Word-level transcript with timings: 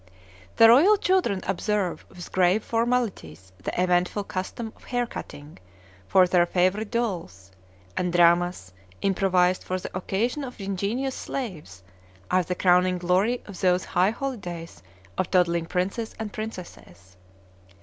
The 0.55 0.67
royal 0.67 0.97
children 0.97 1.41
observe 1.45 2.07
with 2.09 2.31
grave 2.31 2.63
formalities 2.63 3.51
the 3.61 3.71
eventful 3.79 4.23
custom 4.23 4.73
of 4.75 4.85
"hair 4.85 5.05
cutting" 5.05 5.59
for 6.07 6.25
their 6.25 6.47
favorite 6.47 6.89
dolls; 6.89 7.51
and 7.95 8.11
dramas, 8.11 8.73
improvised 9.03 9.63
for 9.63 9.77
the 9.77 9.95
occasion 9.95 10.41
by 10.41 10.55
ingenious 10.57 11.13
slaves, 11.13 11.83
are 12.31 12.41
the 12.41 12.55
crowning 12.55 12.97
glory 12.97 13.43
of 13.45 13.61
those 13.61 13.85
high 13.85 14.09
holidays 14.09 14.81
of 15.19 15.29
toddling 15.29 15.67
princes 15.67 16.15
and 16.17 16.33
princesses. 16.33 17.15